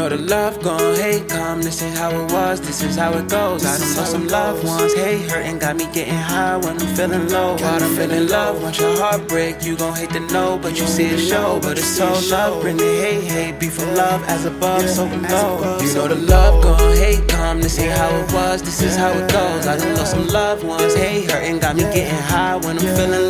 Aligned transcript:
You 0.00 0.08
know 0.08 0.16
the 0.16 0.22
love 0.22 0.62
gon' 0.62 0.94
hate 0.96 1.28
come. 1.28 1.60
This 1.60 1.82
ain't 1.82 1.94
how 1.94 2.08
it 2.08 2.32
was, 2.32 2.58
this 2.62 2.82
is 2.82 2.96
how 2.96 3.12
it 3.12 3.28
goes. 3.28 3.66
I 3.66 3.76
done 3.76 3.96
lost 3.98 4.12
some 4.12 4.28
loved 4.28 4.64
ones. 4.64 4.94
Hate 4.94 5.30
hurting 5.30 5.58
got 5.58 5.76
me 5.76 5.84
getting 5.92 6.14
high 6.14 6.56
when 6.56 6.80
I'm 6.80 6.96
feeling 6.96 7.28
low. 7.28 7.54
While 7.56 7.82
I'm 7.82 7.94
feeling 7.94 8.26
love, 8.26 8.62
want 8.62 8.78
your 8.78 8.96
heart 8.96 9.28
break. 9.28 9.62
You 9.62 9.76
gon' 9.76 9.94
hate 9.94 10.08
to 10.12 10.20
know, 10.32 10.58
but 10.58 10.80
you 10.80 10.86
see 10.86 11.04
it 11.04 11.18
show. 11.18 11.60
But 11.60 11.76
it's 11.76 11.86
so 11.86 12.06
love, 12.34 12.62
bring 12.62 12.78
the 12.78 12.84
hate, 12.84 13.24
hate. 13.24 13.60
Be 13.60 13.68
from 13.68 13.94
love 13.94 14.24
as 14.24 14.46
above, 14.46 14.88
so 14.88 15.06
below. 15.06 15.78
You 15.82 15.92
know 15.92 16.08
the 16.08 16.14
love 16.14 16.62
gon' 16.62 16.96
hate 16.96 17.28
come. 17.28 17.60
This 17.60 17.78
ain't 17.78 17.92
how 17.92 18.08
it 18.08 18.32
was, 18.32 18.62
this 18.62 18.80
is 18.80 18.96
how 18.96 19.10
it 19.10 19.30
goes. 19.30 19.66
I 19.66 19.76
done 19.76 19.96
lost 19.98 20.12
some 20.12 20.26
loved 20.28 20.64
ones. 20.64 20.94
Hate 20.94 21.30
hurting 21.30 21.58
got 21.58 21.76
me 21.76 21.82
getting 21.82 22.22
high 22.32 22.56
when 22.56 22.78
I'm 22.78 22.96
feeling 22.96 23.28
low. 23.28 23.29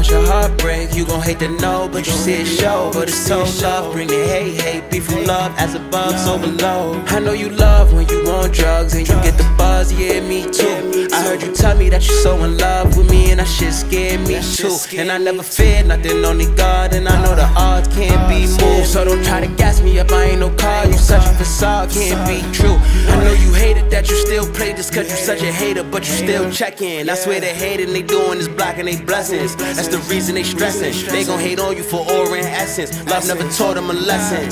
Want 0.00 0.10
your 0.10 0.26
heart 0.32 0.56
break. 0.58 0.94
You 0.94 1.04
gon' 1.04 1.20
hate 1.20 1.40
to 1.40 1.48
know, 1.60 1.88
but 1.92 2.06
you 2.06 2.12
see 2.12 2.40
it 2.40 2.46
show. 2.46 2.90
But 2.92 3.08
it's 3.08 3.18
so 3.18 3.44
love, 3.62 3.92
bring 3.92 4.08
the 4.08 4.24
hate, 4.32 4.58
hate. 4.60 4.90
Be 4.90 4.98
from 4.98 5.24
love 5.24 5.52
as 5.58 5.74
above, 5.74 6.18
so 6.18 6.38
below. 6.38 7.02
I 7.08 7.20
know 7.20 7.32
you 7.32 7.50
love 7.50 7.92
when 7.92 8.08
you 8.08 8.20
on 8.30 8.50
drugs 8.50 8.94
and 8.94 9.06
you 9.06 9.14
get 9.22 9.36
the 9.36 9.44
buzz, 9.58 9.92
yeah, 9.92 10.20
me 10.20 10.42
too. 10.50 11.08
I 11.12 11.22
heard 11.22 11.42
you 11.42 11.52
tell 11.52 11.76
me 11.76 11.90
that 11.90 12.06
you're 12.06 12.22
so 12.22 12.42
in 12.44 12.56
love 12.56 12.96
with 12.96 13.10
me, 13.10 13.30
and 13.30 13.40
that 13.40 13.48
shit 13.48 13.74
scared 13.74 14.26
me 14.26 14.40
too. 14.56 14.76
And 14.96 15.12
I 15.12 15.18
never 15.18 15.42
feared 15.42 15.86
nothing, 15.88 16.24
only 16.24 16.46
God, 16.54 16.94
and 16.94 17.06
I 17.06 17.22
know 17.22 17.34
the 17.34 17.48
odds 17.56 17.88
can't 17.88 18.26
be 18.28 18.46
moved. 18.64 18.86
So 18.86 19.04
don't 19.04 19.22
try 19.24 19.40
to 19.40 19.52
gas 19.56 19.82
me 19.82 19.98
up, 19.98 20.10
I 20.12 20.24
ain't 20.30 20.40
no 20.40 20.50
car. 20.50 20.86
You 20.86 20.94
such 20.94 21.26
a 21.26 21.34
facade, 21.34 21.90
can't 21.90 22.20
be 22.26 22.40
true. 22.52 22.78
I 23.12 23.24
know 23.24 23.32
you 23.32 23.52
hated 23.52 23.90
that 23.90 24.08
you 24.08 24.16
still 24.16 24.46
play 24.54 24.72
this 24.72 24.88
cause 24.88 25.10
you 25.10 25.16
such 25.16 25.42
a 25.42 25.52
hater, 25.52 25.84
but 25.84 26.08
you 26.08 26.14
still 26.14 26.50
checking. 26.50 27.10
I 27.10 27.14
swear 27.14 27.40
they 27.40 27.54
hating 27.54 27.92
they 27.92 28.02
doing 28.02 28.38
is 28.38 28.48
they 28.86 29.00
blessings. 29.00 29.56
That's 29.56 29.88
the 29.88 29.98
reason 30.12 30.34
they 30.34 30.42
stressing. 30.42 30.92
They 31.10 31.24
gon' 31.24 31.40
hate 31.40 31.60
on 31.60 31.76
you 31.76 31.82
for 31.82 32.00
aura 32.10 32.38
and 32.38 32.46
essence. 32.46 32.90
Love 33.06 33.26
never 33.26 33.48
taught 33.50 33.74
them 33.74 33.90
a 33.90 33.92
lesson. 33.92 34.50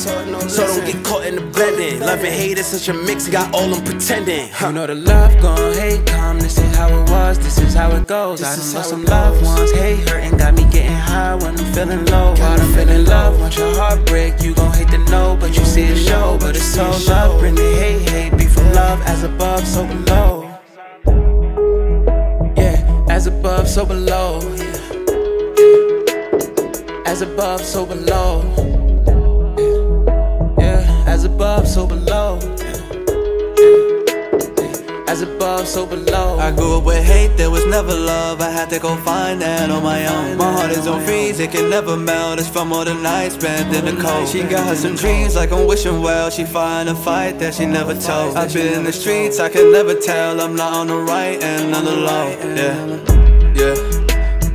So 0.48 0.66
don't 0.66 0.84
get 0.84 1.04
caught 1.04 1.26
in 1.26 1.36
the 1.36 1.42
blending. 1.42 2.00
Love 2.00 2.20
and 2.20 2.34
hate 2.34 2.58
is 2.58 2.66
such 2.66 2.88
a 2.88 2.94
mix, 2.94 3.28
got 3.28 3.54
all 3.54 3.68
them 3.68 3.84
pretending. 3.84 4.48
You 4.60 4.72
know 4.72 4.86
the 4.86 4.94
love 4.94 5.40
gon' 5.40 5.74
hate 5.74 6.06
come. 6.06 6.38
This 6.40 6.58
is 6.58 6.76
how 6.76 6.88
it 6.88 7.10
was, 7.10 7.38
this 7.38 7.58
is 7.58 7.74
how 7.74 7.90
it 7.92 8.06
goes. 8.06 8.42
I 8.42 8.56
done 8.56 8.74
lost 8.74 8.90
some 8.90 9.04
loved 9.04 9.44
ones. 9.44 9.72
Hate 9.72 10.08
hurting 10.08 10.36
got 10.36 10.54
me 10.54 10.64
getting 10.70 10.92
high 10.92 11.34
when 11.34 11.58
I'm 11.58 11.72
feeling 11.72 12.04
low. 12.06 12.34
While 12.34 12.60
I'm 12.60 12.72
feeling 12.74 13.04
love, 13.04 13.38
want 13.40 13.56
your 13.56 13.74
heart 13.74 14.04
break. 14.06 14.40
You 14.42 14.54
gon' 14.54 14.72
hate 14.72 14.88
to 14.88 14.98
know, 15.10 15.36
but 15.40 15.56
you 15.56 15.64
see 15.64 15.82
it 15.82 15.96
show. 15.96 16.36
But 16.40 16.56
it's 16.56 16.64
so 16.64 16.84
love, 17.08 17.40
bring 17.40 17.54
the 17.54 17.62
hate, 17.62 18.08
hate. 18.08 18.36
Be 18.36 18.46
from 18.46 18.72
love 18.72 19.00
as 19.02 19.22
above, 19.22 19.66
so 19.66 19.86
below. 19.86 20.37
So 23.78 23.86
below. 23.86 24.40
Yeah. 24.56 24.74
As 27.06 27.22
above, 27.22 27.60
so 27.60 27.86
below. 27.86 28.42
Yeah, 30.58 30.80
yeah. 30.80 31.04
as 31.06 31.22
above, 31.22 31.68
so 31.68 31.86
below. 31.86 32.40
As 35.06 35.22
above, 35.22 35.68
so 35.68 35.86
below. 35.86 36.40
I 36.40 36.50
grew 36.50 36.78
up 36.78 36.84
with 36.86 37.04
hate, 37.04 37.36
there 37.36 37.52
was 37.52 37.64
never 37.66 37.94
love. 37.94 38.40
I 38.40 38.50
had 38.50 38.68
to 38.70 38.80
go 38.80 38.96
find 38.96 39.40
that 39.42 39.70
on 39.70 39.84
my 39.84 40.04
own. 40.08 40.36
My 40.36 40.50
heart 40.50 40.72
is 40.72 40.88
on 40.88 41.00
freeze, 41.04 41.38
it 41.38 41.52
can 41.52 41.70
never 41.70 41.96
melt. 41.96 42.40
It's 42.40 42.48
from 42.48 42.72
all 42.72 42.84
the 42.84 42.94
nights 42.94 43.36
spent 43.36 43.72
in 43.72 43.84
the 43.84 44.02
cold. 44.02 44.26
She 44.26 44.42
got 44.42 44.66
her 44.66 44.74
some 44.74 44.96
dreams, 44.96 45.36
like 45.36 45.52
I'm 45.52 45.68
wishing 45.68 46.02
well. 46.02 46.30
She 46.30 46.44
find 46.44 46.88
a 46.88 46.96
fight 46.96 47.38
that 47.38 47.54
she 47.54 47.64
never 47.64 47.94
told. 47.94 48.36
I've 48.36 48.52
been 48.52 48.74
in 48.74 48.82
the 48.82 48.92
streets, 48.92 49.38
I 49.38 49.48
can 49.48 49.70
never 49.70 49.94
tell. 49.94 50.40
I'm 50.40 50.56
not 50.56 50.72
on 50.72 50.88
the 50.88 50.96
right 50.96 51.40
and 51.40 51.72
on 51.76 51.84
the 51.84 51.94
low. 51.94 52.28
Yeah, 52.56 53.27
yeah. 53.58 53.74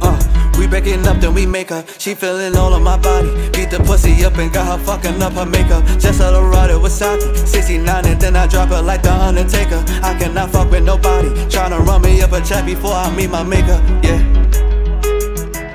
Uh, 0.02 0.18
we 0.58 0.68
breaking 0.68 1.06
up, 1.08 1.18
then 1.20 1.34
we 1.34 1.46
make 1.46 1.70
her. 1.70 1.86
She 1.98 2.16
feeling 2.16 2.56
all 2.56 2.74
on 2.74 2.84
my 2.84 2.98
body. 2.98 3.30
Beat 3.52 3.70
the 3.70 3.84
pussy 3.86 4.24
up 4.24 4.38
and 4.38 4.52
got 4.52 4.66
her 4.66 4.84
fucking 4.84 5.22
up 5.22 5.34
her 5.34 5.46
makeup. 5.46 5.84
Just 6.00 6.20
let 6.20 6.34
her 6.34 6.42
ride 6.42 6.76
with 6.76 6.92
Saki. 6.92 7.36
69 7.46 8.06
and 8.06 8.20
then 8.20 8.36
I 8.36 8.48
drop 8.48 8.70
her 8.70 8.82
like 8.82 9.04
the 9.04 9.12
Undertaker. 9.12 9.84
I 10.02 10.18
cannot 10.18 10.52
fuck 10.52 10.72
with 10.72 10.84
nobody. 10.84 11.30
Tryna 11.50 11.86
run 11.86 12.02
me 12.02 12.22
up 12.22 12.32
a 12.32 12.42
check 12.42 12.66
before 12.66 12.94
I 12.94 13.14
meet 13.16 13.30
my 13.30 13.44
maker. 13.44 13.80
Yeah. 14.04 14.22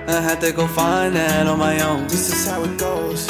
I 0.08 0.20
had 0.22 0.40
to 0.40 0.52
go 0.52 0.66
find 0.66 1.14
that 1.16 1.46
on 1.46 1.58
my 1.58 1.80
own. 1.80 2.04
This 2.04 2.32
is 2.32 2.46
how 2.46 2.62
it 2.64 2.78
goes. 2.78 3.26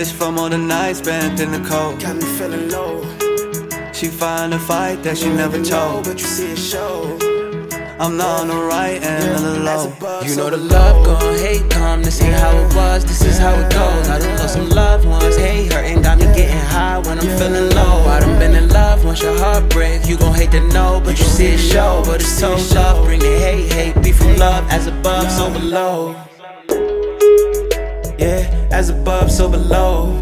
It's 0.00 0.10
from 0.10 0.38
all 0.38 0.48
the 0.48 0.56
nights 0.56 1.00
spent 1.00 1.40
in 1.40 1.52
the 1.52 1.60
cold. 1.68 2.00
Got 2.00 2.16
me 2.16 2.24
feeling 2.38 2.70
low. 2.70 3.02
She 3.92 4.08
find 4.08 4.54
a 4.54 4.58
fight 4.58 5.02
that 5.02 5.18
she 5.18 5.28
never 5.28 5.62
told. 5.62 6.04
but 6.04 6.18
you 6.18 6.26
see 6.26 6.52
it 6.52 6.58
show. 6.58 7.39
I'm 8.00 8.16
not 8.16 8.40
on 8.40 8.48
the 8.48 8.56
right 8.56 9.02
and 9.02 9.36
on 9.36 9.42
the 9.42 9.60
low. 9.60 10.22
You 10.24 10.34
know 10.34 10.48
the 10.48 10.56
love 10.56 11.04
gon' 11.04 11.36
hate 11.36 11.68
come. 11.68 12.02
This 12.02 12.22
ain't 12.22 12.32
how 12.32 12.56
it 12.56 12.74
was, 12.74 13.04
this 13.04 13.22
is 13.22 13.36
how 13.36 13.52
it 13.52 13.70
goes. 13.70 14.08
I 14.08 14.18
done 14.18 14.38
lost 14.38 14.54
some 14.54 14.70
loved 14.70 15.04
ones. 15.06 15.36
Hate 15.36 15.70
hurting 15.70 16.00
got 16.00 16.16
me 16.16 16.24
getting 16.24 16.56
high 16.56 16.96
when 16.96 17.18
I'm 17.18 17.38
feeling 17.38 17.68
low. 17.74 18.08
I 18.08 18.20
done 18.20 18.38
been 18.38 18.54
in 18.54 18.70
love, 18.70 19.04
once 19.04 19.20
your 19.20 19.36
heart 19.36 19.68
break. 19.68 20.06
You 20.06 20.16
gon' 20.16 20.34
hate 20.34 20.50
to 20.52 20.66
know, 20.68 21.02
but 21.04 21.18
you 21.18 21.26
see 21.26 21.48
it 21.48 21.58
show. 21.58 22.02
But 22.06 22.22
it's 22.22 22.32
so 22.32 22.56
love, 22.74 23.04
bring 23.04 23.20
the 23.20 23.38
hate, 23.38 23.70
hate. 23.70 24.02
Be 24.02 24.12
from 24.12 24.34
love 24.38 24.64
as 24.70 24.86
above, 24.86 25.30
so 25.30 25.52
below. 25.52 26.12
Yeah, 28.18 28.68
as 28.72 28.88
above, 28.88 29.30
so 29.30 29.46
below. 29.46 30.16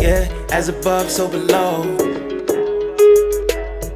Yeah, 0.00 0.26
as 0.50 0.68
above, 0.68 1.08
so 1.08 1.28
below. 1.28 2.17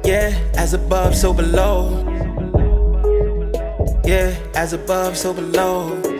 Yeah, 0.05 0.37
as 0.55 0.73
above, 0.73 1.15
so 1.15 1.33
below. 1.33 2.03
Yeah, 4.03 4.35
as 4.53 4.73
above, 4.73 5.17
so 5.17 5.33
below. 5.33 6.12